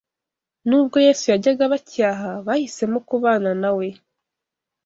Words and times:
Nubwo 0.67 0.95
Yesu 1.05 1.23
yajyaga 1.33 1.63
abacyaha, 1.67 2.29
bahisemo 2.45 2.97
kubana 3.09 3.51
nawe 3.61 3.87